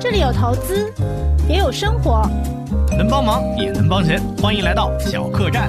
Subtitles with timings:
[0.00, 0.94] 这里有投资，
[1.48, 2.22] 也有生活，
[2.96, 5.68] 能帮忙也能帮钱，欢迎来到小客栈。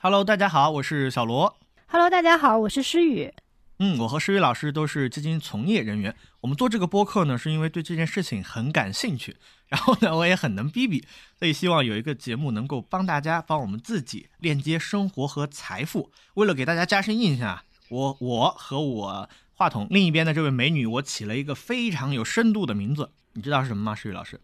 [0.00, 1.56] Hello，大家好，我是小罗。
[1.86, 3.32] Hello，大家好，我是诗雨。
[3.78, 6.16] 嗯，我和诗雨老师都是基金从业人员。
[6.40, 9.36] 我们做这个播客呢，是因为对这件事情很感兴趣，
[9.68, 11.06] 然后呢，我也很能逼逼，
[11.38, 16.10] 所以希望有一个节目能够帮大家，帮我们自己链接生活和财富。
[16.34, 19.28] 为了给大家加深印象啊，我我和我
[19.60, 23.94] 话筒另一边的这位美女，我起了一个非常有深度的名字，你知道是什么吗？
[23.94, 24.40] 诗雨老师，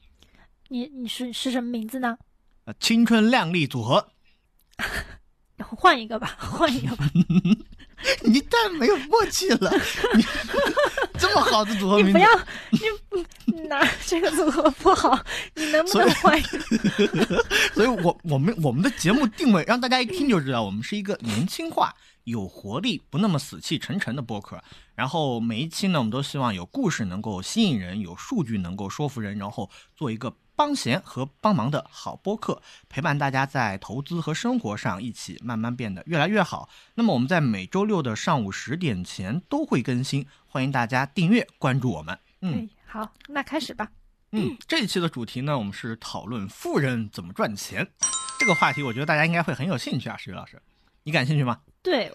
[0.68, 2.18] 你你是是什么名字呢？
[2.66, 4.08] 呃，青春靓丽组合。
[5.64, 7.10] 换一个吧，换一个吧。
[8.24, 9.72] 你太没有默契了，
[10.14, 10.22] 你
[11.18, 12.18] 这么好的组合名字，
[12.70, 15.18] 你不要，你拿这个组合不好，
[15.54, 17.42] 你能不能换一个？
[17.72, 21.94] 所以我我们我们的节目定位让大家一听就知道，我们是一个年轻化、
[22.26, 24.62] 有活力、不那么死气沉沉的播客。
[24.94, 36.68] 然后每一期呢，我们都希望有故事能够吸引人，有数据能够说服人，然后做一个帮闲和帮忙的好播客，陪伴大家在投资和生活上一起慢慢变得越来越好。
[36.94, 42.18] 那么我们在每周六的上午十点前都会更新，欢迎大家订阅关注我们。
[42.40, 42.68] 嗯。
[42.86, 43.90] 好，那开始吧。
[44.32, 47.86] 嗯，这一期的主题呢，我们是讨论富人怎么赚钱。
[48.38, 50.60] 这个话题，我觉得大家应该会很有兴趣啊，石宇老师，
[51.04, 51.60] 你感兴趣吗？
[51.86, 52.12] 对，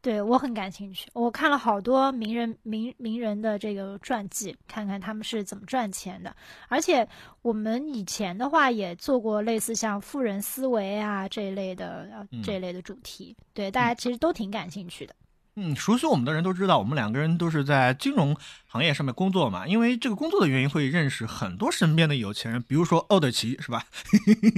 [0.00, 1.08] 对我很感兴趣。
[1.12, 6.34] 我看了好多名人名名人的这个传记，看看他们是怎么赚钱的。
[6.66, 7.06] 而且
[7.40, 15.14] 我们以前的话也做过类似像富人思维啊这一类的这一类的主题，对大家其实都挺感兴趣的。
[15.54, 19.68] 嗯，熟悉我们的人都知道，我们两个人都是在金融行业上面工作嘛。
[19.68, 23.84] 因为这个工作的原因，会认识很多身边的有钱人，比如说奥德奇，是吧？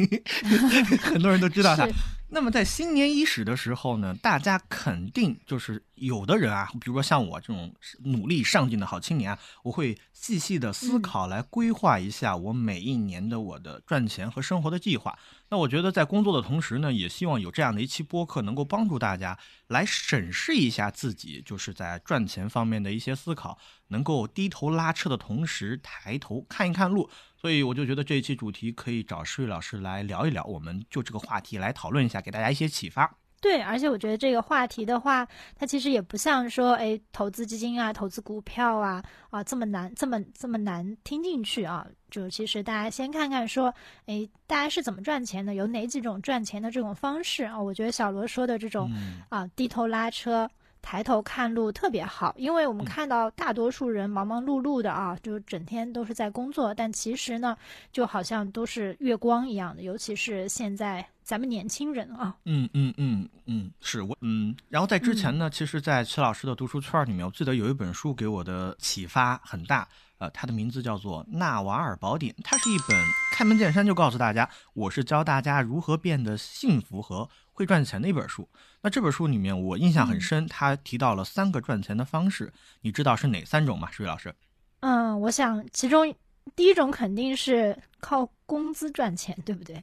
[1.02, 1.92] 很多人都知道他是。
[2.34, 15.16] 那么在新年伊始的时候呢，大家肯定就是有的人啊，比如说像我这种努力上进的好青年啊，我会细细的思考来规划一下我每一年的我的赚钱和生活的计划。
[15.48, 23.56] 那我觉得在工作的同时呢，也希望有这样的一期播客能够帮助大家来审视一下自己，就是在赚钱方面的一些思考，
[23.88, 27.08] 能够低头拉车的同时抬头看一看路。
[27.44, 33.14] 所以我就觉得这一期主题可以找诗雨老师来聊一聊，我们就这个话题来讨论一下，给大家一些启发。
[33.38, 41.86] 对，而且我觉得这个话题的话，它其实也不像说，哎，投资基金啊、投资股票啊啊这么难，这么这么难听进去啊。
[42.10, 43.74] 就其实大家先看看说，
[44.06, 47.60] 哎，大家是怎么赚钱的，有哪几种赚钱的这种方式啊？
[47.60, 50.50] 我觉得小罗说的这种、嗯啊，低头拉车。
[50.84, 57.56] 抬头看路特别好，因为我们嗯看到大多数人忙忙碌碌的啊，就整天都是在工作，但其实呢，
[57.90, 64.54] 就好像都是月光一样的，尤其是现在咱们年轻人啊，嗯嗯嗯嗯，是我嗯。
[64.68, 69.88] 然后在之前呢，其实，在齐老师的读书圈里面，我记得有一本书给我的启发很大。
[70.18, 72.96] 呃，它的名字叫做《纳瓦尔宝典》，它是一本
[73.32, 78.48] 开门见山就告诉大家，我是教大家如何变得幸福和会赚钱的一本书。
[78.80, 83.90] 那这本书里面，我印象很深，它提到了三个赚钱的方式，你知道是哪三种吗？
[83.90, 84.34] 水老师？
[84.80, 86.14] 嗯，我想其中
[86.54, 89.82] 第一种肯定是靠工资赚钱，对不对？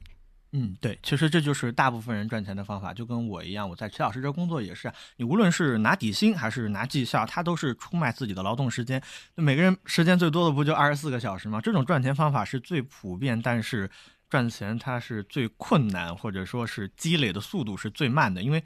[0.54, 9.02] 嗯，对，其实这就是大部分人赚钱的方法，就跟我一样，我在齐老师这工作也是，你无论是拿底薪还是拿绩效，他都是出卖自己的劳动时间。
[9.34, 11.58] 那每个人时间最多的不就二十四个小时吗？
[11.58, 13.90] 这种赚钱方法是最普遍，但是
[14.28, 18.42] 赚钱它是最困难，或者说是积累的速度是最慢的。
[18.42, 18.62] 因为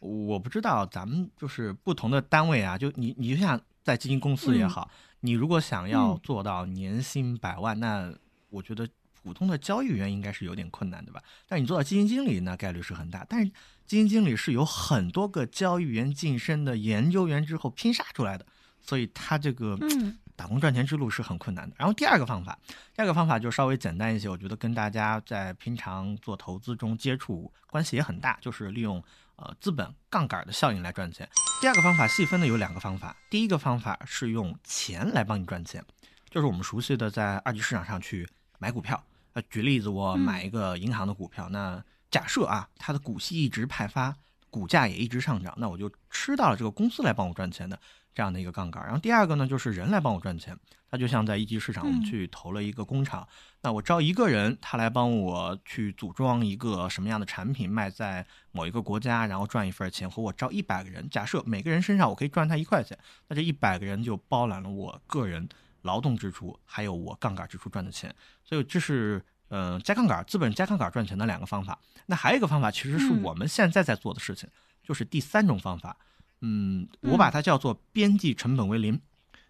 [0.00, 4.90] 我不知道咱们就是不同的单位啊，就你你就像在基金公司也好，
[5.20, 8.12] 你如果想要嗯做到年薪百万，那
[8.50, 8.86] 我觉得。
[9.22, 13.24] 普通的交易员应该是有点困难的吧，但你做到基金经理那概率是很大。
[13.28, 13.46] 但是
[13.86, 18.46] 基金经理是有很多个交易员晋升的研究员之后拼杀出来的，
[18.80, 21.76] 所以他这个嗯打工赚钱之路是很困难的。
[21.78, 22.58] 然后第二个方法，
[22.94, 29.02] 第二个方法就稍微简单一些，我觉得跟大家在平常做投资中接触关系也很大，就是利用
[29.36, 31.28] 呃资本杠杆的效应来赚钱。
[31.60, 35.84] 第二个方法细分的有两个方法，第一个方法是用钱来帮你赚钱，
[36.30, 38.26] 就是我们熟悉的在二级市场上去
[38.58, 39.04] 买股票。
[39.40, 44.14] 呃，举例子，我买一个银行的股票，嗯、那假设啊，它的股息一直派发，
[44.50, 47.78] 股价也一直上涨，那我就吃到了这个公司来帮我赚钱的
[48.14, 48.82] 这样的一个杠杆。
[48.84, 50.56] 然后第二个呢，就是人来帮我赚钱，
[50.90, 53.28] 它就像在一级市场，我们去投了一个工厂，嗯、
[53.62, 62.98] 那我招一个人，他来帮我去组装一个什么样的产品卖在某一个国家，然后赚一份钱，和我招一百个人，假设每个人身上我可以赚他一块钱，
[63.28, 65.48] 那这一百个人就包揽了我个人。
[65.82, 71.78] 劳动支出还有我杠杆支出赚的钱，所以这是呃加杠杆资本加杠杆赚钱的两个方法。
[72.06, 74.48] 那还有一个方法，其实是我们现在在做的事情，
[74.82, 75.96] 就是第三种方法。
[76.40, 79.00] 嗯，我把它叫做边际成本为零。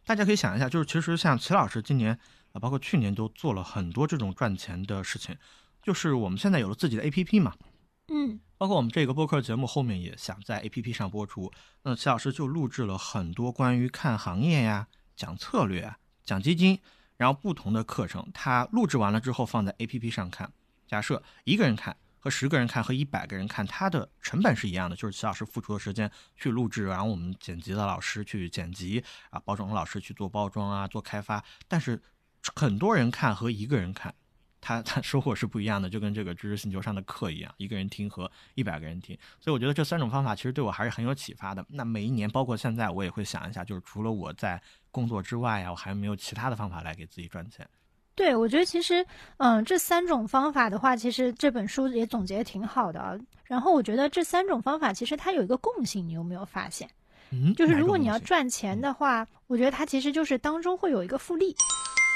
[0.05, 2.19] 大家可以想一下，就是其实像齐老师今年
[2.53, 5.37] 啊，包括去年都做了很多这种赚钱的事情，
[5.83, 7.55] 就是我们现在有了自己的 APP 嘛，
[8.09, 11.53] 嗯，包括我们这个播客节目后面也想在 APP 上播出，
[11.85, 15.99] 那齐老师就录制了很多关于看行业呀、讲策略啊、
[16.31, 16.79] 讲基金，
[17.17, 20.53] 然后不同的课程，他录制完了之后放在 APP 上看。
[20.87, 31.43] 假设一个人看和十个人看和一百个人看，它的成本是一样的，就是齐老师付出的时间去录制，然后我们剪辑的老师去剪辑啊，包装的老师去做包装啊，做开发。
[31.67, 32.01] 但是
[32.55, 34.15] 很多人看和一个人看，
[34.61, 39.19] 他他收获是不一样的，就跟这个知识星球上的课一样，一个人听和一百个人听。
[39.41, 41.65] 所以我觉得这三种方法其实对我还是很有启发的。
[41.71, 47.67] 那每一年，包括现在，我也会想一下，就是除了我在工作之外呀，我还有没有其他的方法来给自己赚钱。
[48.15, 49.07] 对，我觉得其实，
[49.39, 53.19] 嗯，这三种方法的话，其实这本书也总结的挺好的。
[53.45, 56.89] 然后我觉得这三种方法其实它有一个共性，你有没有发现？
[57.31, 61.55] 嗯，就是如果你要赚钱的话，我觉得它其实就是当中会有一个复利。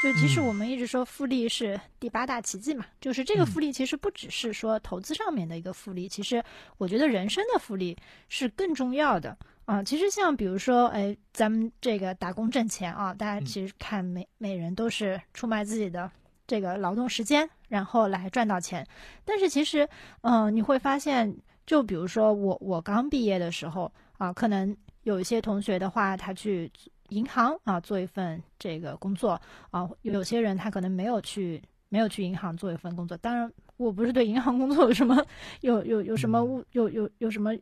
[0.03, 6.44] 就其实嗯我们一直说复利是第八大奇迹嘛，就是这个嗯复利其实不只是说投资上面的一个复利，其实
[6.76, 7.97] 我觉得人生的复利
[8.29, 9.82] 是更重要的啊。
[9.82, 16.11] 其实像比如说，哎，咱们这个打工挣钱啊，大家嗯其实看每每人都是出卖自己的
[16.46, 18.87] 这个劳动时间，然后来赚到钱。
[19.25, 19.88] 但是其实，
[20.22, 21.34] 嗯、你会发现，
[21.66, 26.70] 就比如说我我刚毕业的时候啊，可能有一些同学的话，他去
[27.08, 29.40] 银行啊做一份这个工作
[29.70, 33.16] 啊，有些人他可能没有去没有去银行做一份工作。
[33.19, 35.25] 当然，我不是对银行工作有什么
[35.61, 37.55] 有有有什么误有有有什么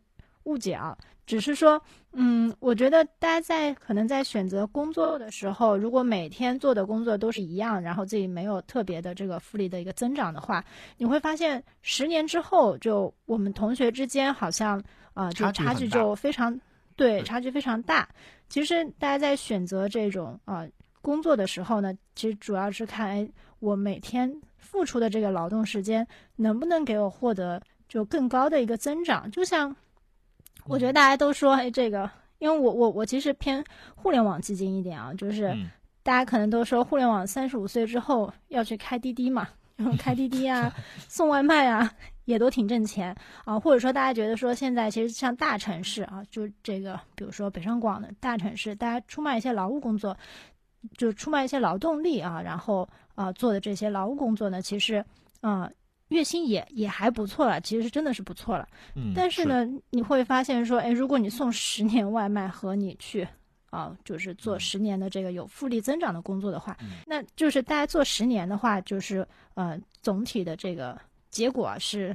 [0.45, 0.97] 误解啊，
[1.27, 1.81] 只是说，
[2.13, 10.65] 嗯，我觉得大家在可能在选择工作的时候，如果每天做的工作都是一样，然后自己没有特别的这个复利的一个增长的话，
[10.99, 14.79] 你会发现十年之后，就我们同学之间好像
[15.15, 16.53] 啊、呃就差距就非常
[16.97, 18.09] 对对差距非常大。
[18.49, 20.67] 其实大家在选择这种啊、
[21.01, 23.27] 工作的时候呢，其实主要是看哎
[23.61, 26.07] 我每天付出的这个劳动时间
[26.37, 29.31] 能不能给我获得就更高的一个增长。
[29.31, 29.75] 就像
[30.67, 33.65] 我觉得大家都说哎这个，因为我我我其实偏
[33.95, 35.49] 互联网基金一点啊，就是。
[35.49, 35.71] 嗯
[36.05, 40.75] 大家可能都说互联网三十五岁之后要去开滴滴嘛，然后开滴滴啊
[41.07, 41.89] 送外卖啊，
[42.25, 43.57] 也都挺挣钱啊。
[43.57, 50.17] 或者说大家觉得说现在其实像大城市啊，就这个比如说北上广的大城市，大家出卖一些劳务工作，
[50.99, 55.05] 就出卖一些劳动力啊，然后啊做的这些劳务工作呢，其实
[55.41, 55.71] 啊
[56.13, 58.69] 月薪也也还不错了，其实真的是不错了。
[58.95, 63.27] 嗯，但是呢，你会发现说，哎，如果你送十年外卖和你去
[63.71, 71.01] 啊，就是做嗯十年的这个有复利增长的工作的话，嗯那就是大家做十年的话，就是呃，总体的这个
[71.31, 72.15] 结果啊是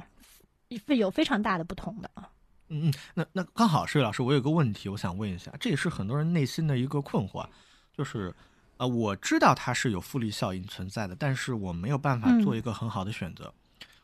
[0.86, 2.30] 是有非常大的不同的啊。
[2.68, 7.50] 嗯嗯，那那刚好，施老师，我有个问题，我想问一下，这也是很多人内心的一个困惑啊，
[7.96, 8.32] 就是，
[8.76, 13.52] 呃，我知道它是有复利效应存在的，但是我没有办法嗯做一个很好的选择。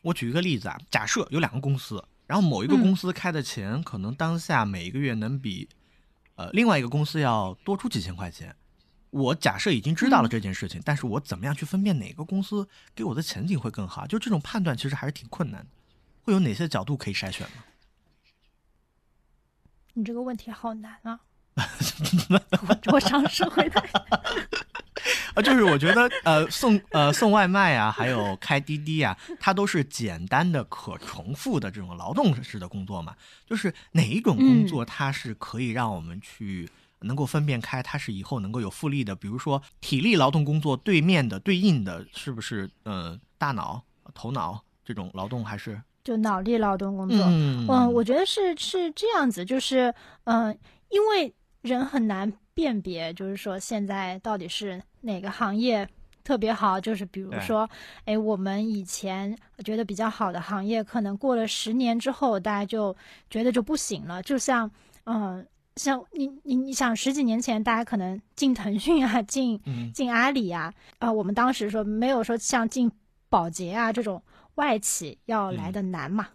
[0.05, 5.67] 我举一个例子啊，假设有两个公司，然后某一个嗯公司开的钱可能当下每一个月能比，
[6.35, 8.55] 呃，另外一个公司要多出几千块钱。
[9.09, 14.07] 我假设已经知道了嗯这件事情，但是我怎么样去分辨哪个公司给我的前景会更好？
[14.07, 15.71] 就这种判断其实还是挺困难的。
[16.23, 17.65] 会有哪些角度可以筛选吗？
[19.95, 21.21] 你这个问题好难啊！
[22.69, 23.81] 我我尝试回答。
[25.35, 33.15] 啊，就是我觉得呃送呃送外卖啊，还有开滴滴啊，它都是简单的可重复的这种劳动式的工作嘛。
[33.47, 36.69] 就是哪一种工作它是可以让我们去
[37.01, 39.15] 能够分辨开，它是以后能够有复利的？
[39.15, 43.83] 比如说体力劳动工作对面的对应的是不是呃大脑、
[44.15, 49.93] 头脑这种劳动还是就脑力劳动工作，嗯嗯，我觉得是是这样子，就是
[50.25, 50.57] 嗯、呃
[50.91, 55.89] 因为人很难辨别，就是说现在到底是哪个行业
[56.23, 57.69] 特别好，就是比如说，
[58.05, 62.97] 哎，我们以前觉得比较好的行业，可能过了十年之后，大家就
[63.29, 64.23] 觉得就不行了。
[64.23, 64.71] 就像，
[65.05, 65.47] 嗯、
[65.77, 72.91] 像你你你想十几年前，大家可能进腾讯啊，进嗯进阿里啊，啊、我们当时说没有说像进
[73.29, 74.23] 保洁啊这种
[74.55, 76.29] 外企要来的难嘛。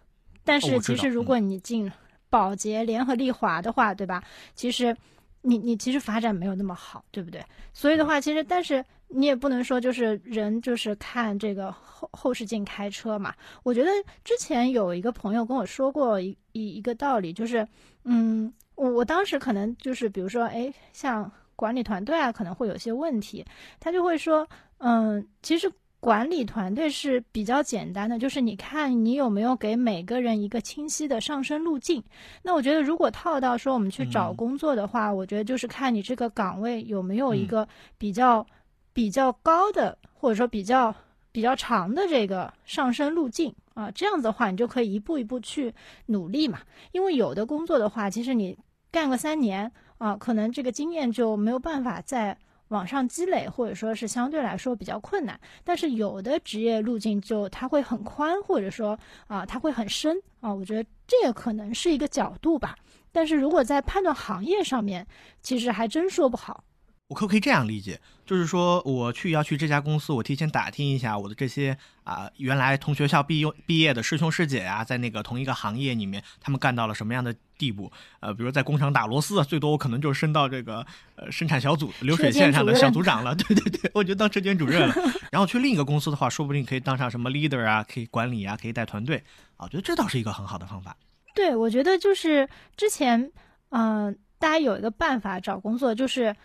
[0.44, 1.90] 但是其实如果你进
[2.28, 4.22] 保洁、联合利华的话，对吧？
[4.54, 4.96] 其实
[5.42, 7.44] 你你其实发展没有那么好，对不对？
[7.72, 13.34] 所以的话，其实但是你也不能说就是人就是看这个后后视镜开车嘛。
[13.62, 13.90] 我觉得
[14.22, 17.66] 之前有一个朋友跟我说过一一一个道理，就是
[18.04, 23.44] 嗯，我我当时可能就是比如说，哎，像管理团队啊，可能会有些问题，
[23.78, 24.46] 他就会说，
[24.78, 25.70] 嗯，其实
[26.00, 32.02] 管理团队是比较简单的，就是你看你有没有给每个人一个清晰的上升路径。
[32.42, 38.46] 那我觉得，如果套到说我们去找工作的话，我觉得就是看你这个岗位有没有一个比较
[38.94, 40.94] 比较高的，或者说比较
[41.30, 43.90] 比较长的这个上升路径啊。
[43.90, 45.74] 这样子的话，你就可以一步一步去
[46.06, 46.60] 努力嘛。
[46.92, 48.56] 因为有的工作的话，其实你
[48.90, 52.38] 干个三年啊，可能这个经验就没有办法再。
[52.70, 58.98] 往上积累，或者说是相对来说比较困难，但是有的职业路径就它会很宽，或者说
[59.28, 62.74] 啊它会很深啊，我觉得这也可能是一个角度吧。
[63.12, 65.06] 但是如果在判断行业上面，
[65.42, 66.64] 其实还真说不好。
[67.10, 68.00] 我可不可以这样理解？
[68.24, 77.90] 就是说，我去要去这家公司，我提前打听一下我的这些啊，原来同学校毕业毕业的师兄师姐啊，在那个同一个行业里面，他们干到了什么样的地步？
[78.20, 80.86] 呃，比如在工厂打螺丝，最多我可能就升到这个
[81.16, 83.34] 呃生产小组流水线上的小组长了。
[83.42, 84.94] 对对对，我就当车间主任了。
[85.32, 89.16] 然后去另一个公司的话，说不定可以当上什么 leader 啊，可以管理啊，可以带团队
[89.56, 89.64] 啊。
[89.64, 90.96] 我觉得这倒是一个很好的方法。
[91.34, 93.32] 对，我觉得就是之前
[93.70, 96.36] 嗯，大家有一个办法找工作，就是。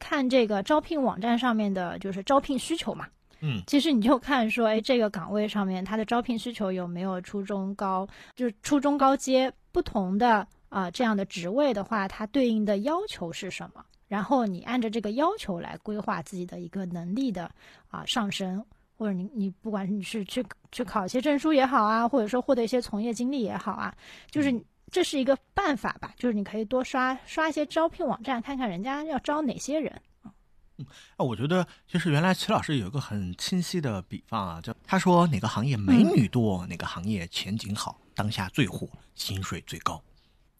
[0.00, 3.06] 看这个招聘网站上面的，就是招聘需求嘛。
[3.42, 13.84] 嗯，其实你就看说，哎，这个岗位上面它的招聘需求有没有初中高，就是初中高阶不同的啊这样的职位的话，它对应的要求是什么？
[14.08, 17.50] 然后你按照这个要求来规划自己的一个能力的
[17.88, 18.62] 啊上升，
[18.98, 23.94] 或者你你不管你是去去考一些证书也好啊，或者说获得一些从业经历也好啊，
[24.30, 24.52] 就是。
[24.90, 30.02] 这是一个办法吧，就是你可以多刷刷一些招聘网站，看看人家要招哪些人
[30.78, 40.02] 嗯，啊，我觉得其实原来齐老师有一个很清晰的比方啊，就他说哪个行业美女多，哪个行业前景好，当下最火，薪水最高。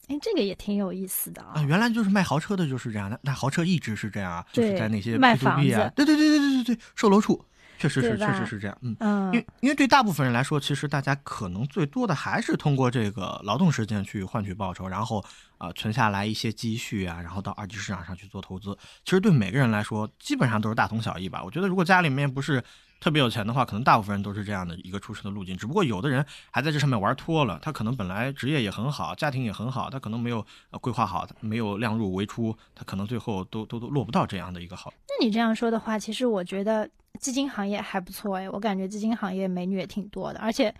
[0.08, 1.62] 哎，这个也挺有意思的啊。
[1.62, 7.44] 原来就是卖豪车的就是这样，那那豪车一直是这样啊，就是在那些卖房子，对对对对对对对，售楼处。
[7.80, 8.94] 确实是，确实是这样，嗯，
[9.32, 15.24] 因为因为对大部分人来说，其实大家可能最多的还是通过这个劳动时间去换取报酬，然后
[15.56, 18.76] 啊存下来一些积蓄啊，然后到二级市场上去做投资。
[19.02, 21.42] 其实对每个人来说，基本上都是大同小异吧。
[21.42, 22.62] 我觉得如果家里面不是
[23.00, 25.56] 特别有钱的话，可能大部分人都是这样的一个出生的路径。
[25.56, 30.46] 只不过有的人还在这上面玩脱了，他可能本来职业也很好，家庭也很好，他可能没有
[30.80, 34.92] 规划好，没有量入为出，他可能最后都都都落不到这样的一个好。
[35.08, 36.88] 那你这样说的话，其实我觉得。
[37.18, 40.72] 基金行业还不错哎，我感觉基金行业美女也挺多的，而且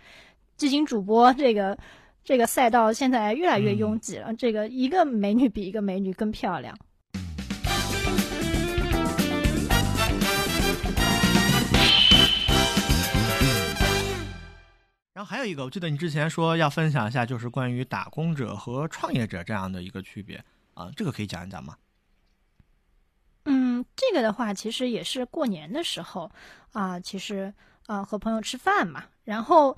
[0.55, 1.77] 基金主播这个
[2.23, 6.75] 这个赛道现在越来越拥挤了，这个一个美女比一个美女更漂亮。
[15.23, 21.75] 还有一个，我记得你之前说要分享一下，就是关于打工者和创业者这样的一个区别啊，这个可以讲一讲吗？
[23.45, 26.31] 嗯，这个的话，其实也是过年的时候
[26.73, 27.53] 啊，其实
[27.87, 29.75] 啊和朋友吃饭嘛，然后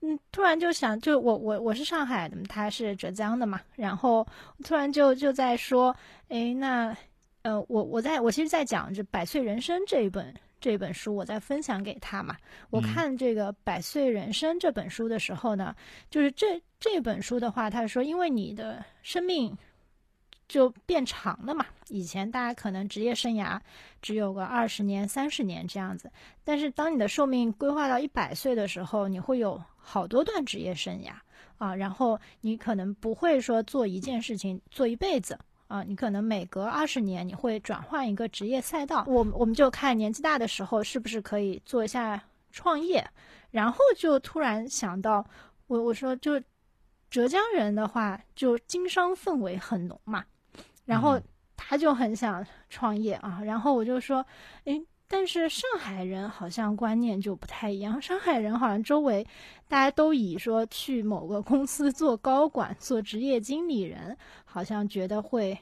[0.00, 4.26] 嗯，突然就想，就我我我是上海的，他是浙江的嘛，然后
[4.64, 5.94] 突然就就在说，
[6.28, 6.96] 哎，那
[7.42, 12.36] 呃，我我在我其实，在讲这《百岁人生》这一本这本书，我在分享给他嘛。
[12.70, 15.74] 我看这个《百岁人生》这本书的时候呢，
[16.10, 19.56] 就是这这本书的话，他说，因为你的生命。
[20.46, 21.64] 就变长了嘛？
[21.88, 23.58] 以前大家可能职业生涯
[24.02, 26.12] 只有个二十年、三十年这样子，
[26.44, 31.12] 但是当你的寿命规划到一百岁的时候，你会有好多段职业生涯
[31.56, 31.74] 啊。
[31.74, 39.04] 然后你可能不会说做一件事情做一辈子啊，你可能每隔二十年你会转换一个职业赛道。
[39.06, 43.04] 我我们就看年纪大的时候是不是可以做一下创业，
[43.50, 45.24] 然后就突然想到，
[45.66, 46.40] 我我说就
[47.10, 50.24] 浙江人的话，就经商氛围很浓嘛。
[50.84, 51.18] 然后
[51.56, 54.24] 他就很想创业啊，然后我就说，
[54.64, 59.24] 诶，但是上海人好像观念就不太一样，上海人好像周围
[59.68, 65.56] 大家都以说去某个公司做高管、做职业经理人，好像觉得会。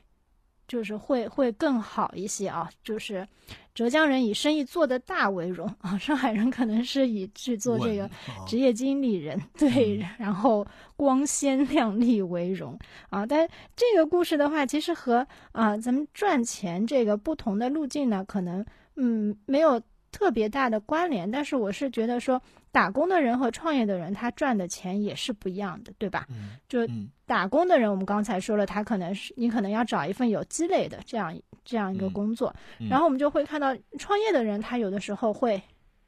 [0.69, 3.29] 就是会会更好一些啊，就是
[3.75, 8.09] 浙江人以生意做得大为荣啊，上海人可能是以去做这个
[8.47, 10.67] 职业经理人对，然后
[10.97, 12.79] 光鲜 亮丽为荣
[13.11, 13.27] 啊。
[13.27, 18.65] 但这个故事的话，其实和啊咱们赚钱这个不同的路径呢，可能
[18.97, 19.81] 嗯没有
[20.11, 21.31] 特别大的关联。
[21.31, 22.41] 但是我是觉得说。
[22.75, 26.27] 打工的人和创业的人，他赚的钱也是不一样的，对吧？
[26.71, 26.89] 就
[27.27, 32.51] 打工的人，我们刚才说了，他可能是你可能要找一份有积累的这样这样一个工作，
[32.89, 35.63] 然后我们就会看到创业的人，他有的时候会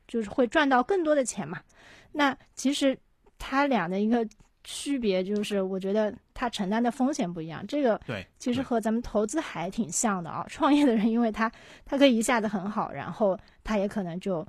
[0.09, 1.61] 就是会赚到更多的钱嘛。
[2.13, 2.99] 那其实
[3.39, 4.27] 他俩的一个
[4.63, 7.67] 区别就是，我觉得他承担的风险不一样。
[7.67, 10.45] 这个对，其实和咱们投资还挺像的啊。
[10.51, 11.51] 创业的人，因为他
[11.87, 14.47] 他可以一下子很好，然后他也可能就。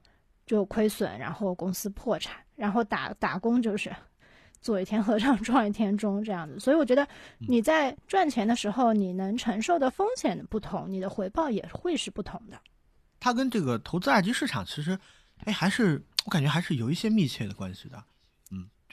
[0.48, 3.92] 就亏损，然后公司破产，然后打打工就是
[4.62, 6.60] 做一天和尚撞一天钟这样子。
[6.60, 7.08] 所以我觉得
[7.40, 12.62] 你在赚钱的时候，你能承受的风险不同，你的回报也会是不同的。
[13.20, 14.96] 它跟这个投资二级市场其实，
[15.46, 18.04] 哎，还是我感觉还是有一些密切的关系的。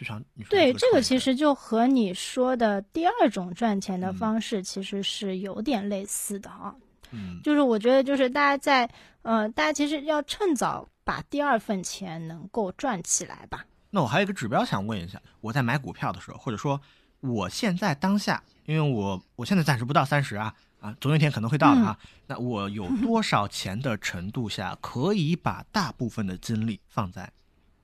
[0.02, 6.74] 嗯，就像你说对这个其实就和你说的第二种赚钱的方式其实是有点类似的啊。
[7.10, 8.90] 嗯，就是我觉得就是大家在
[9.22, 13.64] 呃，大家其实要趁早把第二份钱能够赚起来吧。
[13.90, 16.80] 那我还有一个指标想问一下，我在买股票的时候，或者说
[17.20, 20.54] 我现在当下，因为我我现在暂时不到三十啊。
[20.80, 21.96] 啊，总有一天可能会到的啊。
[22.26, 27.30] 那我有多少钱的程度下，可以把大部分的精力放在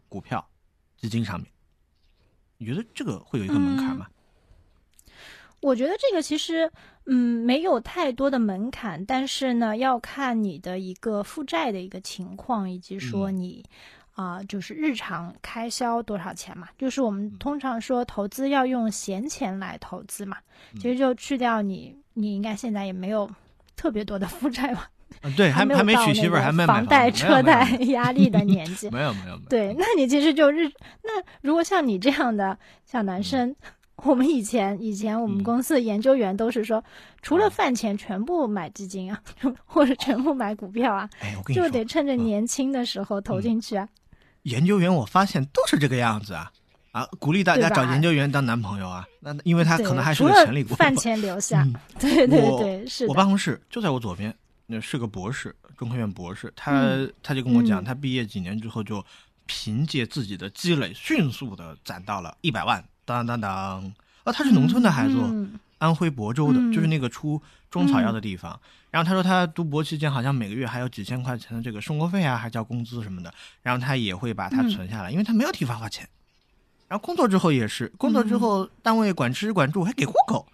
[0.09, 0.45] 股票、
[0.97, 1.49] 基金上面？
[2.59, 4.07] 你觉得这个会有一个门槛吗？
[5.61, 6.71] 我觉得这个其实，
[7.07, 13.65] 嗯，没有太多的门槛，但是呢，要看你的一个负债的一个情况，以及说你
[14.15, 16.69] 啊，就是日常开销多少钱嘛。
[16.79, 20.37] 就是我们通常说投资要用闲钱来投资嘛，
[20.75, 21.97] 其实就去掉你。
[22.15, 23.29] 你应该现在也没有
[23.75, 24.73] 特别多的负债
[25.21, 25.31] 吧？
[25.37, 28.89] 对，还还没娶媳妇儿，还没房贷车贷压力的年纪。
[28.93, 29.39] 没有没有没有。
[29.49, 30.71] 对，那你其实就日
[31.03, 33.55] 那如果像你这样的小男生，
[33.97, 36.83] 我们以前以前我们公司的研究员都是说，
[37.23, 39.21] 除了饭钱，全部买基金啊，
[39.67, 41.09] 或者全部买股票啊，
[41.55, 43.89] 就得趁着年轻的时候投进去啊。
[44.43, 46.51] 研究员，我发现都是这个样子啊。
[46.91, 49.07] 啊，鼓励大家找研究员当男朋友啊！
[49.21, 50.75] 那因为他可能还是个潜力股。
[50.75, 51.65] 饭钱留下，
[52.01, 53.07] 对对对，是。
[53.07, 54.35] 我办公室就在我左边，
[54.71, 56.53] 那是个博士，中科院博士。
[56.55, 59.05] 他他就跟我讲，他毕业几年之后就
[59.47, 62.85] 凭借自己的积累，迅速的攒到了一百万。
[63.07, 63.51] 当当当！
[64.25, 65.17] 啊，他是农村的孩子，
[65.79, 68.61] 安徽亳州的，就是那个出中草药的地方。
[68.91, 73.33] 然后他说，他读博期间好像每个月还有几千块钱的这个生活费啊，还交工资什么的。
[73.63, 76.07] 然后他也会把它存下来，因为他没有地方花钱。
[76.87, 80.47] 然后工作之后也是，工作之后单位管吃管住还给户口，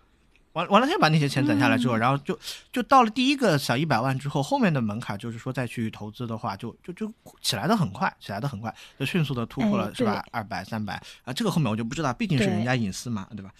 [0.55, 2.37] 完完了他就把那些钱攒下来之后，然后就
[2.73, 10.25] 就到了第一个小一百万之后，后面的门槛就是说再去投资的话，就就就起来的很快，起来的很快，就迅速的突破了是吧？
[10.31, 10.95] 二百三百
[11.25, 13.53] 啊，这个后面我就不知道，毕竟是人家隐私嘛，对吧？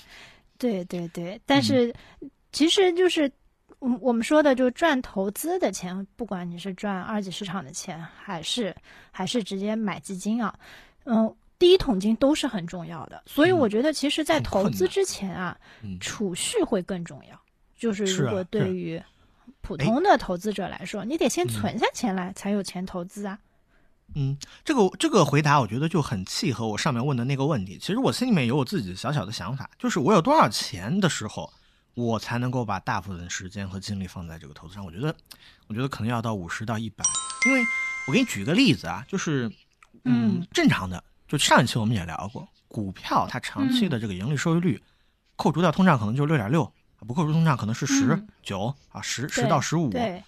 [0.58, 1.94] 对对对，但是
[2.52, 3.30] 其实就是
[3.78, 8.74] 我我们说的，就赚投资的钱，不管你是赚二级市场的钱，还是
[9.10, 10.54] 还是直接买基金啊，
[11.04, 11.34] 嗯。
[11.58, 15.56] 第一桶金都是很重要的，所以我觉得其实，在投资之前啊，
[16.00, 17.40] 储蓄会更重要。
[17.76, 19.02] 就是如果对于
[19.60, 23.38] 普通的投资者来说，你得先存下钱来，才有钱投资啊。
[24.14, 27.78] 嗯，这个这个回答我觉得就很契合我上面问的那个问题。
[27.78, 31.52] 其实我心里面有我自己小小的想法，就是我有多少钱的时候，
[31.94, 34.84] 我才能够把大部分时间和精力放在这个投资上？
[34.84, 35.14] 我觉得，
[35.66, 37.04] 我觉得可能要到五十到一百。
[37.46, 37.62] 因为
[38.06, 39.50] 我给你举个例子啊，就是
[40.04, 41.02] 嗯，正常的。
[41.26, 44.82] 就上一期我们也聊过，股票它长期的这个盈利收益率，
[45.36, 46.70] 扣除掉通胀可能就六点六，
[47.06, 49.88] 不扣除通胀可能是十九啊，十十到十五。
[49.88, 50.22] 对，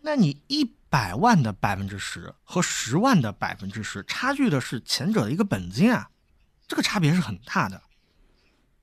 [0.00, 6.08] 那你一百万的百分之十和十万的百分之十，差距的是前者的一个本金啊，
[6.66, 7.82] 这个差别是很大的。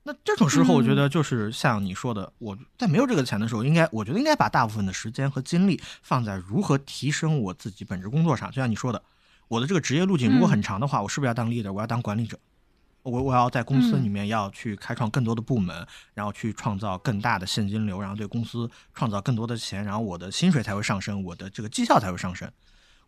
[0.02, 9.02] 那这种时候，我觉得就是像你说的，我在没有这个钱的时候，应该我觉得应该把大部分的时间和精力放在如何提升我自己本职工作上，就像你说的。
[9.48, 11.72] 我的这个职业路径如果很长的话，我是不是要当 leader？
[11.72, 12.38] 我要当管理者，
[13.02, 22.50] 我我要在公司里面要去开创更多的部门，然后去创造更大的现金流，然后对公司创造更多的钱，然后我的薪水才会上升，我的这个绩效才会上升。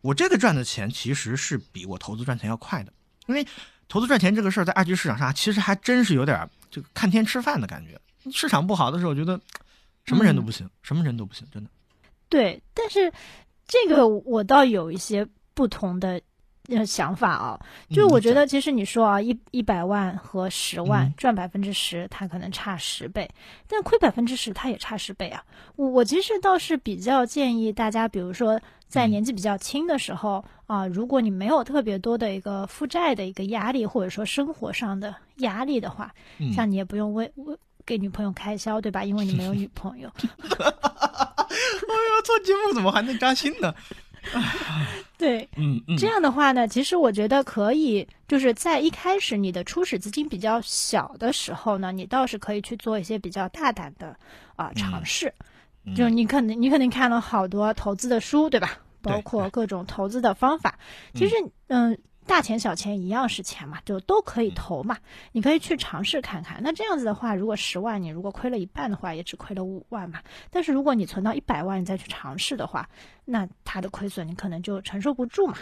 [0.00, 2.92] 我这个赚的钱其实是比我投资赚钱要快的，
[3.26, 3.44] 因为
[3.88, 8.00] 投资赚钱这个事儿在二级市场上其实还真是有点这个看天吃饭的感觉。
[8.30, 9.40] 市场不好的时候，我觉得
[10.04, 11.70] 什么人都不行，什么人都不行，真的。
[12.28, 13.12] 对，但是
[13.66, 15.26] 这个我倒有一些
[15.58, 16.20] 不同的。
[16.70, 23.26] 呃，想法啊，就我觉得，其实你说啊，一一百万和十万赚百分之十，它可能差十倍，
[23.66, 25.42] 但亏百分之十，它也差十倍啊。
[25.76, 36.12] 我我其实倒是比较建议大家，比如说在年纪比较轻的时候啊，如果你没有特别多的一个负债的一个压力，或者说生活上的压力的话，
[36.54, 39.02] 像你也不用为为给女朋友开销，对吧？
[39.02, 40.12] 因为你没有女朋友。
[40.20, 43.74] 哎呀，做节目怎么还能扎心呢？
[45.18, 54.16] 对，嗯嗯，这样的话呢，其实我觉得可以，就是在一开始你的初始资金比较小的时候呢，你倒是可以去做一些比较大胆的
[54.56, 55.34] 啊尝试，
[55.96, 58.78] 就是你可能你肯定看了好多投资的书，对吧？
[59.00, 60.78] 包括各种投资的方法。
[61.14, 61.34] 其实，
[61.68, 64.98] 嗯，大钱小钱一样是钱嘛，就都可以投嘛，
[65.32, 66.60] 你可以去尝试看看。
[66.62, 70.20] 那这样子的话，如果十万你如果亏了一半的话，也只亏了五万嘛。
[70.50, 72.88] 但是如果你存到一百万，你再去尝试的话，
[73.24, 75.56] 那它的亏损你可能就承受不住嘛。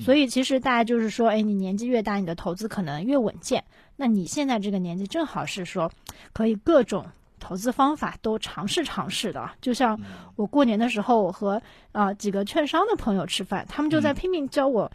[0.00, 3.64] 所以其实大家就是说，哎，你年纪越大，你的投资可能越稳健。
[3.96, 5.90] 那你现在这个年纪正好是说，
[6.32, 7.04] 可以各种
[7.40, 9.50] 投资方法都尝试尝试的。
[9.60, 10.00] 就像
[10.36, 14.90] 我过年的时候，我和啊几个券商的朋友吃饭，他们就在拼命教我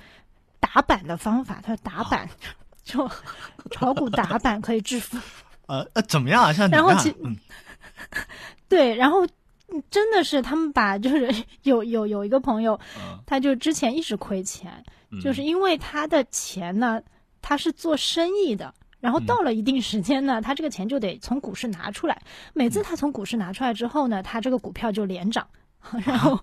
[0.59, 1.59] 打板的方法。
[1.63, 2.29] 他说打板
[2.83, 3.09] 就
[3.71, 5.17] 炒股打板可以致富。
[5.67, 6.53] 呃呃，怎么样啊？
[6.53, 7.35] 像然后其嗯
[8.69, 9.27] 对，然后
[9.89, 11.29] 真的是他们把就是
[11.63, 14.83] 有有有一个朋友，嗯他就之前一直亏钱，
[15.21, 17.01] 就是因为他的钱呢，
[17.41, 18.73] 他是做生意的。
[18.99, 22.19] 然后到了一定时间呢，他这个钱就得从股市拿出来。
[22.53, 25.47] 每次他从股市拿出来之后呢，他这个股票就连涨。
[26.03, 26.39] 然后，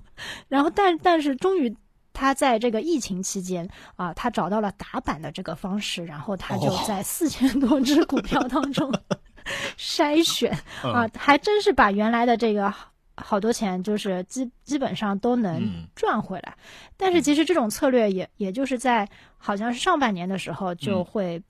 [0.49, 1.77] 然后但但是终于
[2.15, 8.91] 他在这个疫情期间啊，他找到了打板的这个方式，然后他就哦在四千多只股票当中
[9.77, 10.93] 筛选嗯。
[10.95, 12.73] 啊，还真是把原来的这个。
[13.17, 15.87] 好多钱就是基基本上都能嗯。
[15.95, 16.57] 赚回来，
[16.97, 21.05] 但是其实这种策略也也就是在好像是上半年的时候就嗯。
[21.05, 21.43] 会，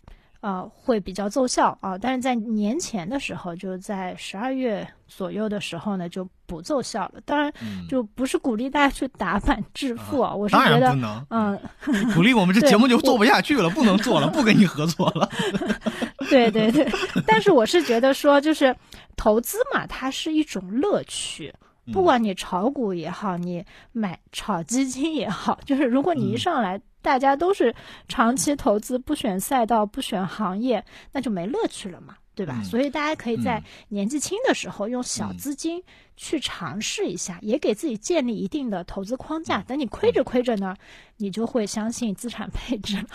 [0.45, 7.21] 呃，会比较奏效啊，但是在年前的时候，就在十二月左右的时候呢，就不奏效了。
[7.25, 11.59] 当然，嗯就不是鼓励大家去打板致富啊，我是觉得不，能，嗯，
[12.15, 15.27] 鼓励我们这节目就做不下去了，不能做了，不跟你合作了。
[16.29, 16.87] 对对对，
[17.27, 18.77] 但是我是觉得说，就是
[19.17, 21.55] 投资嘛，它是一种乐趣。
[21.91, 27.73] 不管你炒股也好，你买炒基金也好，就是如果你一嗯上来大家都是
[28.09, 32.57] 长期投资，不选赛道、不选行业，那就没乐趣了嘛，对吧？
[32.61, 35.83] 嗯所以大家可以在嗯年纪轻的时候用小嗯资金
[36.17, 39.61] 去尝试一下，也给自己建立一定的投资框架。
[39.61, 40.75] 嗯等你亏着亏着呢，
[41.19, 43.09] 你就会相信资产配置了。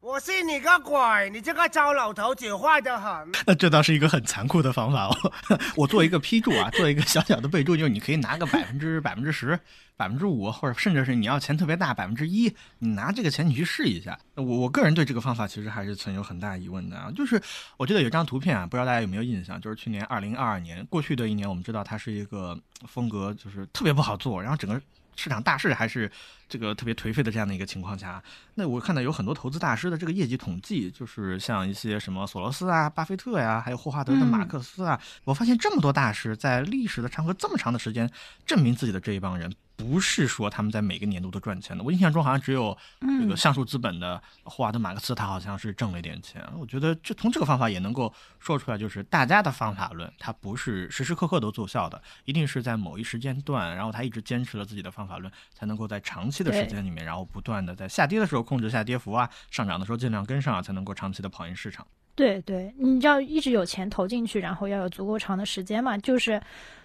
[0.00, 1.30] 我信你个鬼！
[1.30, 3.30] 你这个糟老头子坏得很。
[3.46, 5.32] 那这倒是一个很残酷的方法哦。
[5.74, 9.58] 我做一个批注啊，做一个小小的备注，就是你可以拿个百分之 百分之十、
[9.96, 14.18] 百分之五，或者甚至是你要钱特别大百分之一，你拿这个钱你去试一下。
[14.34, 17.10] 我我个人对这个方法其实还是存有很大疑问的啊。
[17.14, 17.40] 就是
[17.78, 24.78] 我记得有张图片啊，不知道大家有没有印象，就是去年二零二二年过去的一年，我们知道它是一个风格就是特别不好做，然后整个。
[25.16, 26.10] 市场大势还是
[26.48, 28.22] 这个特别颓废的这样的一个情况下，
[28.54, 38.10] 那我看到有很多投资大师的这个业绩统计，就是像一些什么索罗斯啊、巴菲特呀、还有霍华德的马克思啊，我发现这么多大师在历史的长河这么长的时间，
[38.46, 41.82] 证明自己的这一帮人，不是说他们在每个年度都赚钱的。
[41.82, 46.42] 我印象中好像只有这个橡树资本的霍华德马克思，他好像是挣了一点钱。
[46.56, 61.86] 我觉得这从这个方法也能够说出来，就是大家的方法论，它不是时时刻刻都奏效的，一定是在某一时间段，然后他一直坚持了自己的方法论，才能够在长期的时间里面，然后不断的在下跌的时候控制下跌幅啊，上涨的时候尽量跟上啊，才能够长期的跑赢市场。
[62.14, 66.40] 对对，你要一直有钱投进去，然后要有足够长的时间嘛，就是，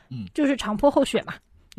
[0.10, 1.33] 嗯就是长坡后雪嘛。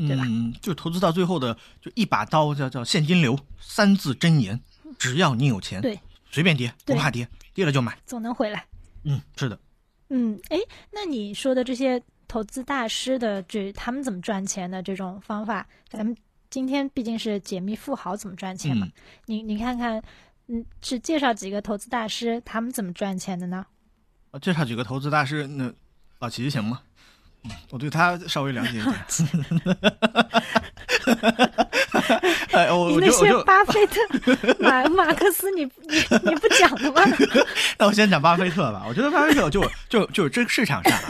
[0.07, 4.61] 对吧嗯，就投资到最后的，就一把刀，叫叫现金流，三字真言，
[4.99, 5.99] 只要你有钱，对，
[6.31, 7.99] 随便跌，不怕跌，跌了就买。
[8.07, 8.65] 总能回来。
[9.03, 9.59] 嗯，是的，
[10.11, 10.59] 嗯，哎，
[10.93, 16.17] 那你说的这些投资大师的这他们怎么赚钱的这种方法，咱们
[16.49, 18.93] 今天毕竟是解密富豪怎么赚钱嘛，嗯
[19.27, 20.03] 你你看看，
[20.47, 23.67] 嗯，是介绍几个投资大师他们怎么赚钱的呢？
[24.31, 25.73] 呃介绍几个投资大师，那
[26.19, 26.83] 老齐行吗？
[27.45, 28.95] 嗯我对他稍微了解一点。
[32.53, 34.01] 哎，我你那些我就我就巴菲特、
[34.59, 35.71] 马马克思，你你
[36.25, 37.03] 你不讲了吗？
[37.79, 38.85] 那我先讲巴菲特吧。
[38.89, 41.09] 我觉得巴菲特就就就这个市场上啊，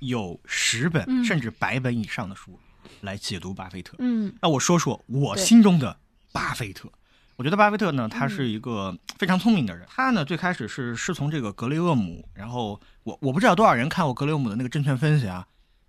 [0.00, 2.58] 有十本嗯甚至百本以上的书
[3.02, 3.94] 来解读巴菲特。
[3.98, 5.96] 嗯那我说说我心中的
[6.32, 6.88] 巴菲特。
[7.36, 9.86] 我觉得巴菲特呢，他嗯是一个非常聪明的人。
[9.88, 15.46] 他呢，最开始是是从这个格雷厄姆，然后我我不知道多少人看过格雷厄姆的那个证券分析啊，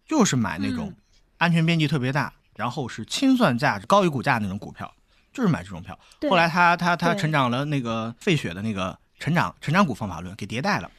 [0.10, 0.95] 就是买那种嗯
[1.38, 4.93] 安全边际特别大，然后是清算价值高于股价那种股票，
[5.32, 5.98] 就是买这种票。
[6.30, 10.91] 后来他他他成长了那个费雪的那个成长成长股方法论给迭代了。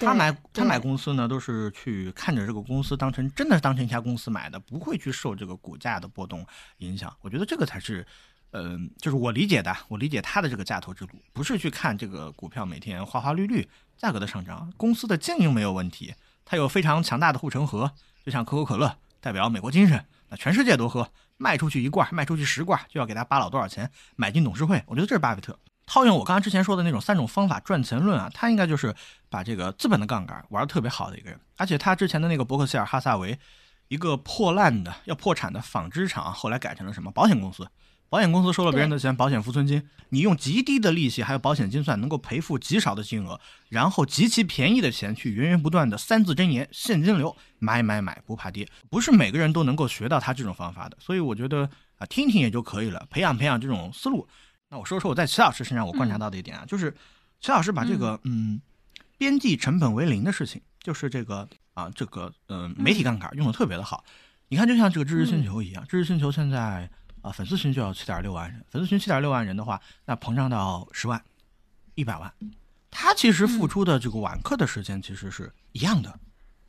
[0.00, 6.46] 他买他买公司呢，都是去看着这个公司当成真的是当成一家公司买的，不会去受这个股价的波动
[6.78, 7.12] 影响。
[7.20, 8.06] 我觉得这个才是，
[8.52, 17.90] 嗯、就是我理解的，我理解他的这个价投之路，不是去看这个股票每天花花绿绿价格的上涨，公司的经营没有问题，它有非常强大的护城河，
[18.28, 24.84] 就像可口可乐代表美国精神，那全世界都喝，卖出去一罐，卖出去十罐，就要给他扒老多少钱，买进董事会。
[24.86, 25.58] 我觉得这是巴菲特。
[25.86, 28.94] 套用我刚刚之前说的那种三种方法赚钱论啊，他应该就是
[29.30, 31.40] 把这个资本的杠杆玩得特别好的一个人。
[31.56, 33.38] 而且他之前的那个伯克希尔哈萨维，
[33.88, 37.66] 一个破烂的要破产的纺织厂，后来改成了什么保险公司，
[38.10, 51.68] 保险公司收了别人的钱，保险浮存金，你用极低的利息还有保险金算，能够赔付极少的金额，然后极其便宜的钱去源源不断的三字真言现金流买买买不怕跌，不是每个人都能够学到他这种方法的，所以我觉得
[51.98, 54.26] 啊听听也就可以了，培养培养这种思路。
[54.70, 56.94] 那我说说我在齐老师身上我观察到的一点啊，就是
[57.40, 58.58] 齐老师把这个嗯
[59.18, 64.02] 边际成本为零的事情，就是这个啊这个嗯媒体杠杆用的特别的好。
[64.48, 66.90] 你看，就像这个知识星球一样，知识星球现在。
[67.22, 71.22] 啊，粉丝群就要七点六万人，粉丝群七点六万人的话，那膨胀到十万、
[71.94, 72.32] 一百万，
[72.90, 76.20] 他其实付出的这个晚课的时间其实是一样的，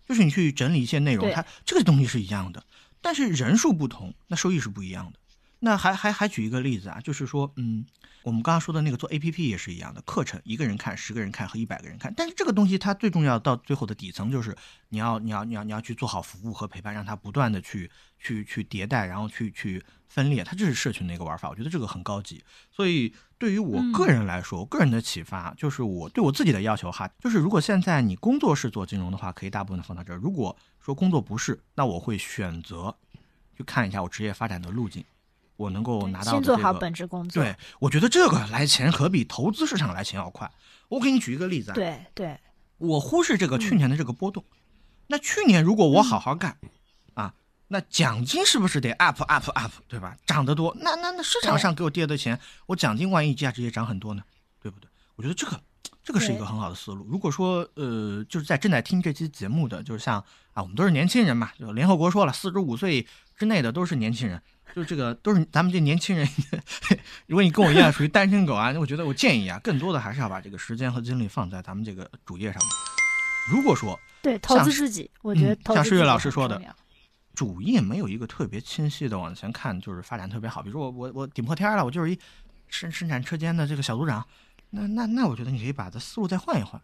[0.08, 2.64] 就是你去整理一些内容，它这个东西是一样的，
[3.02, 5.19] 但是人数不同，那收益是不一样的。
[5.60, 7.86] 那还还还举一个例子啊，就是说，嗯，
[8.24, 14.56] 我们刚刚说的那个做 A P P 也是一样的，课程一个人看、十个人看和一百个人看，但是这个东西它最重要到最后的底层就是
[14.88, 22.42] 你要你要你要你要去做好服务和陪伴，让它不断的去去去迭代，然后去去分裂，它这是社群的一个玩法，我觉得这个很高级。
[22.72, 32.96] 所以对于我个人来说，我个人的启发就是我对我自己的要求哈，就是如果现在你工作是做金融的话，可以大部分的放到这儿；如果说工作不是，那我会选择
[33.58, 35.04] 去看一下我职业发展的路径。
[35.60, 37.44] 我能够拿到先做好本职工作。
[37.44, 40.50] 对，我觉得这个来钱可比投资市场来钱要快。
[40.88, 41.74] 我给你举一个例子啊。
[41.74, 42.40] 对对。
[42.78, 44.42] 我忽视这个去年的这个波动，
[45.08, 46.58] 那去年如果我好好干，
[47.14, 47.34] 啊，
[47.68, 50.16] 那奖金是不是得 up up up，对吧？
[50.26, 54.24] 涨得多，那那那市场上给我跌的钱，我奖金万一价值也涨很多呢，
[54.62, 54.90] 对不对？
[55.18, 55.60] 我觉得这个
[56.02, 57.06] 这个是一个很好的思路。
[57.10, 64.42] 如果说呃，就是在正在听这期节目的，就是像啊，我们都是年轻人嘛，就联合国说了，四十五岁之内的都是年轻人。
[64.76, 66.28] 就这个都是咱们这年轻人，
[67.28, 72.70] 如果你跟我一样属于单身狗啊，那我觉得我建议啊，更多的还是要把这个时间和精力放在咱们这个主业上面。
[73.52, 76.62] 如果说对投资自己，我觉得像诗月老师说的，
[77.34, 80.62] 主业没有一个特别清晰的往前看，就是发展特别好。
[80.62, 82.20] 比如说我我我顶破天了，我就是一
[82.68, 84.24] 生生产车间的这个小组长，
[84.70, 86.80] 那那那我觉得你可以把这思路再换一换。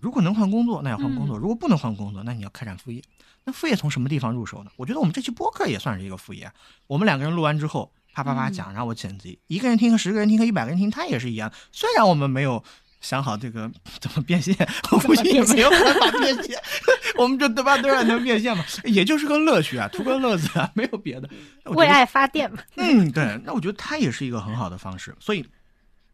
[0.00, 3.02] 如果能换工作，那要换工作；如果不能换工作，那你要开展副业。
[3.44, 4.70] 那副业从什么地方入手呢？
[4.76, 6.50] 我觉得我们这期播客也算是一个副业。
[6.86, 11.50] 我们两个人录完之后，啪啪啪讲，然后我剪辑，一个人听和十个人听和一百个人听，它也是一样。
[11.72, 12.62] 虽然我们没有
[13.00, 14.54] 想好这个 怎么变现，
[14.92, 16.60] 我估计也没有办法变现，
[17.16, 17.78] 我们就对吧？
[17.78, 21.28] 都然能变现嘛，也就是个乐趣啊，图个乐子啊，没有别的。
[21.64, 22.58] 为爱发电嘛。
[22.76, 23.40] 嗯，对。
[23.44, 25.16] 那我觉得它也是一个很好的方式。
[25.18, 25.46] 所以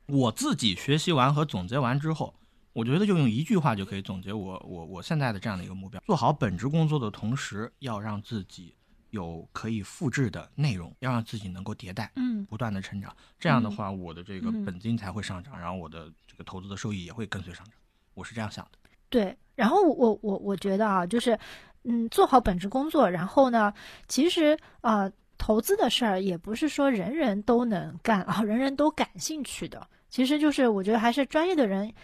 [0.07, 2.33] 我自己学习完和总结完之后。
[2.75, 8.75] 我觉得就用一句话就可以总结我我我现在的这样的一个目标：做好本职工作的同时，要让自己
[9.11, 13.15] 有可以复制的内容，要让自己能够迭代，嗯，不断的成长。
[13.39, 17.75] 这样的话，我的这个本金才会上涨，然后我的这个投资的收益也会跟随上涨。
[18.15, 18.79] 我是这样想的。
[19.09, 21.39] 对，然后我我我觉得啊，就是
[21.85, 23.73] 嗯，做好本职工作，然后呢，
[24.09, 25.09] 其实啊，
[25.39, 29.87] 投资的事儿也不是说人人都能干啊，人人都感兴趣的。
[30.11, 31.95] 其实就是我觉得还是专业的人。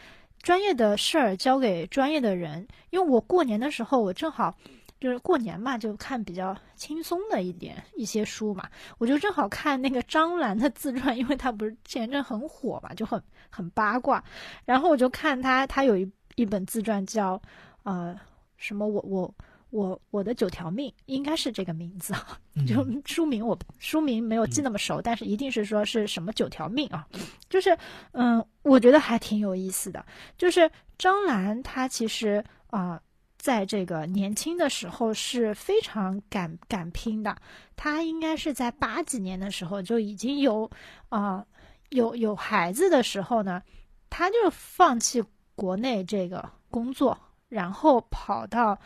[0.42, 4.55] 专业的事儿交给专业的人，因为我过年的时候，我正好
[4.98, 14.22] 就是过年嘛，就看比较轻松的一点一些书嘛，我就正好看那个张兰的自传，因为她不是前阵很火嘛，就很很八卦，
[14.64, 17.40] 然后我就看她，她有一一本自传叫
[17.83, 18.18] 呃
[18.57, 19.35] 什么我我。
[19.71, 27.07] 我我的九条命应该是这个名字啊， 就书名我书名没有记那么熟，但是一定是说是什么九条命啊，
[27.49, 27.77] 就是
[28.13, 30.05] 嗯，我觉得还挺有意思的。
[30.37, 33.01] 就是张兰她其实啊，
[33.39, 37.37] 在这个年轻的时候是非常敢敢拼的，
[37.77, 40.69] 她应该是在八几年的时候就已经有
[41.11, 41.47] 啊
[41.91, 43.63] 有有孩子的时候呢，
[44.09, 45.23] 她就放弃
[45.55, 47.17] 国内这个工作，
[47.49, 48.77] 然后跑到。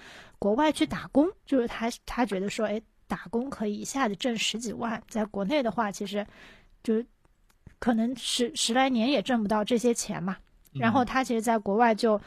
[0.44, 6.26] 国外去打工，就是他他觉得说，哎，打工可以一下子挣十几万，在国内的话，其实
[6.82, 7.02] 就
[7.78, 10.36] 可能十十来年也挣不到这些钱嘛。
[10.74, 12.20] 然后他其实在国外就，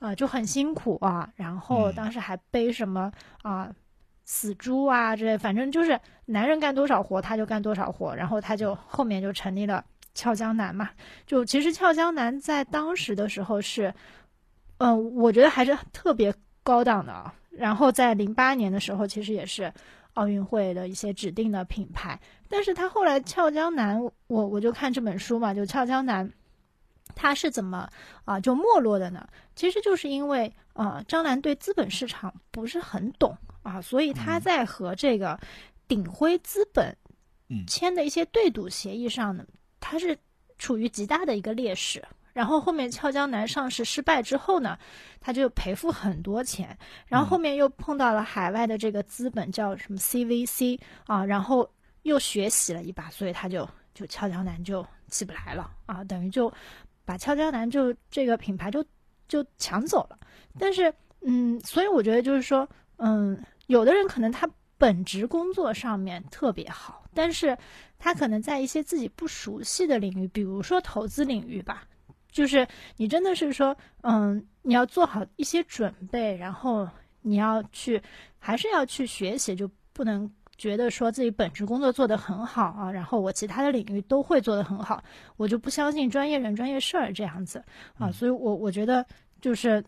[0.00, 1.26] 啊，就很辛苦啊。
[1.34, 3.74] 然后当时还背什么啊，
[4.26, 8.14] 死猪啊之类，反正就是男人干多少活他就干多少活。
[8.14, 9.82] 然后他就后面就成立了
[10.12, 10.90] 俏江南嘛。
[11.24, 13.94] 就其实俏江南在当时的时候是，
[14.76, 17.34] 嗯，我觉得还是特别高档的啊。
[17.56, 19.72] 然后在零八年的时候，其实也是
[20.14, 22.18] 奥运会的一些指定的品牌。
[22.48, 26.30] 但是他后来俏江南，我我就看这本书嘛，就俏江南，
[27.14, 27.88] 他是怎么
[28.24, 29.26] 啊就没落的呢？
[29.54, 35.38] 其实就是因为啊张兰对资本市场不是很懂啊，所以他在和这个
[35.88, 36.96] 鼎晖资本
[37.66, 39.44] 签的一些对赌协议上呢，
[39.78, 40.18] 他是
[40.58, 42.02] 处于极大的一个劣势。
[42.32, 44.78] 然后后面俏江南上市失败之后呢，
[45.20, 46.76] 他就赔付很多钱。
[47.06, 51.68] 然后后面又碰到了海外的这个资本叫什么 CVC 啊，然后
[52.02, 56.52] 又学习了一把，所以他就就俏江南就起不来了啊，等于就
[57.04, 58.84] 把俏江南就这个品牌就
[59.28, 60.18] 就抢走了。
[60.58, 67.56] 但是，嗯，所以我觉得就是说，嗯，有的人可能他本职工作上面特别好，但是
[67.98, 71.84] 他可能在一些自己不熟悉的领域，比如说投资领域吧，
[72.32, 72.66] 就是
[72.96, 76.88] 你真的是说，嗯，你要做好一些准备，然后
[77.20, 78.02] 你要去，
[78.40, 85.04] 还是要去学习，就不能觉得说自己本职工作做得很好啊，然后我其他的领域都会做得很好，
[85.36, 87.62] 我就不相信专业人专业事儿这样子。
[87.98, 89.04] 啊，所以我我觉得
[89.40, 89.84] 就是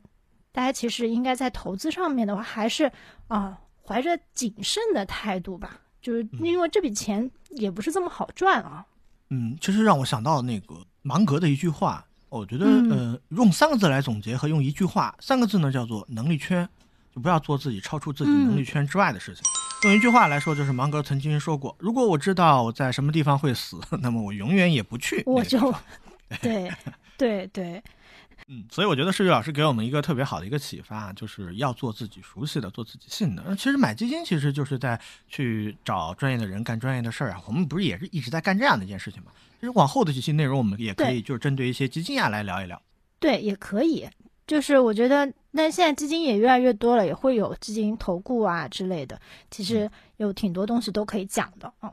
[0.52, 2.90] 大家其实应该在投资上面的话，还是
[3.28, 8.86] 啊怀着谨慎的态度吧，就是因为这笔钱也不是这么好赚啊。
[9.30, 12.06] 嗯，其实让我想到那个芒格的一句话，
[12.38, 16.68] 我觉得嗯呃用三个字来总结和用一句话，三个字呢叫做能力圈，
[17.14, 19.42] 就不要做自己超出自己能力圈之外的事情。
[19.84, 25.72] 用一句话来说，就是芒格曾经说过：“如果我知道我在什么地方会死， 那么我永远也不去。”我就
[26.40, 26.72] 对
[27.18, 27.82] 对对，
[28.48, 33.42] 嗯，所以我觉得世玉老师给我们一个特别好的一个启发，就是要做自己熟悉的，做自己信的。
[33.46, 37.42] 那其实买基金其实就是在去找专业的人干专业的事儿啊。
[37.46, 39.30] 我们不是也是一直在干这样的一件事情吗？
[39.60, 42.80] 其实往后的几期内容，我们也可以就是针对一些基金啊来聊一聊。
[43.18, 44.08] 对，也可以。
[44.46, 49.18] 就是我觉得，那现在基金也越来越多了，也会有基金投顾啊之类的，
[49.50, 51.90] 其实有挺多东西都可以讲的啊。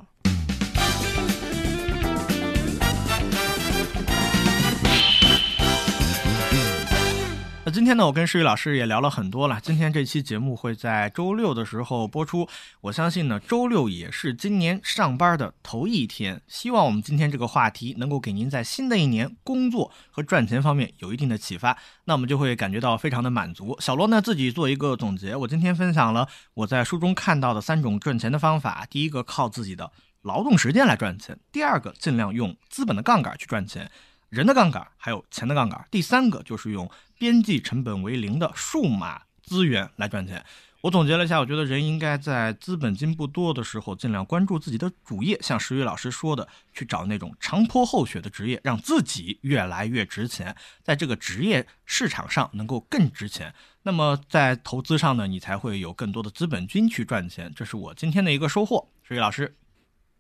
[7.74, 9.58] 今天呢，我跟诗雨老师也聊了很多了。
[9.62, 12.46] 今天这期节目会在周六的时候播出，
[12.82, 16.42] 我相信呢，周六也是今年上班的头一天。
[16.48, 23.78] 希望我们今天这个话题能够给您在新的一年工作和赚钱方面有一定的启发，那我们就会感觉到非常的满足。
[23.80, 29.90] 小罗呢自己做一个总结，我今天分享了我在书中看到的三种赚钱的方法：第一个靠自己的
[30.24, 33.90] 劳动时间来赚钱；第二个尽量用资本的杠杆去赚钱。
[34.28, 35.86] 人的杠杆，还有钱的杠杆。
[35.92, 36.90] 第三个就是用
[37.22, 40.44] 边际成本为零的数码资源来赚钱。
[40.82, 53.54] 我总结了一下，我觉得人应该在资本金不多的时候，尽量关注自己的主业，像石宇老师说的，去找那种长坡厚雪的职业，让自己越来越值钱，在这个职业市场上能够更值钱。
[53.84, 57.54] 那么在投资上呢，你才会有更多的资本金去赚钱。
[57.56, 58.90] 这是我今天的一个收获。
[59.08, 59.56] 石宇老师，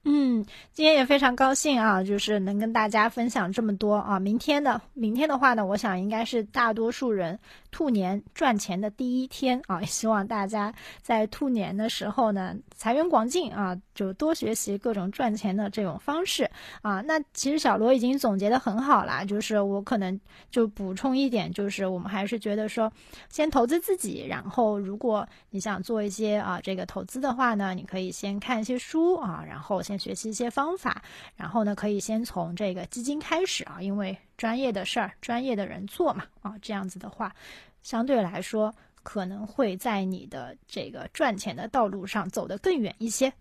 [0.04, 4.20] 嗯，今天也非常高兴啊，就是能跟大家分享这么多啊。
[4.20, 7.38] 明天的明天的话呢，我想应该是大多数人
[7.70, 9.80] 兔年赚钱的第一天啊。
[9.84, 16.50] 希望大家在兔年的时候呢，财源广进啊，就多学习各种赚钱的这种方式
[16.82, 17.00] 啊。
[17.02, 22.92] 那其实小罗已经总结的很好啦，就是我可能就补充一点，就是我们还是觉得说，
[23.30, 31.04] 先投资自己，然后如果你想做一些啊这个投资的话呢，你可以先看一些书啊，然后先学习一些方法，
[31.36, 37.36] 然后呢可以先从这个基金开始啊，因为专业的事儿专业的人做嘛啊，这样子的话，
[37.84, 38.74] 相对来说
[39.04, 43.34] 可能会在你的这个赚钱的道路上走得更远一些。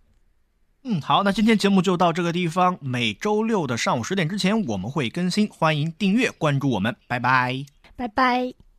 [0.83, 2.77] 嗯，好，那今天节目就到这个地方。
[2.81, 7.65] 每周六的上午十点之前我们会更新，欢迎订阅关注我们，拜拜。
[7.95, 8.70] 拜拜。